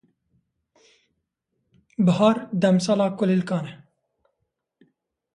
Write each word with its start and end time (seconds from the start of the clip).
Bihar 2.05 2.37
demsala 2.63 3.07
kulîlkan 3.17 3.65
e. 3.71 3.73